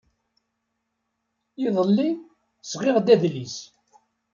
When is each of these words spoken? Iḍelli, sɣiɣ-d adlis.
Iḍelli, 1.65 2.09
sɣiɣ-d 2.69 3.07
adlis. 3.13 3.57